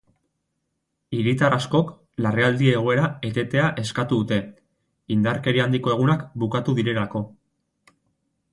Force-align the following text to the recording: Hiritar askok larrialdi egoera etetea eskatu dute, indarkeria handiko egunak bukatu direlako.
Hiritar 1.17 1.55
askok 1.57 1.91
larrialdi 2.25 2.71
egoera 2.79 3.05
etetea 3.29 3.67
eskatu 3.83 4.19
dute, 4.23 4.39
indarkeria 5.17 5.69
handiko 5.69 5.95
egunak 5.99 6.27
bukatu 6.45 6.79
direlako. 6.81 7.23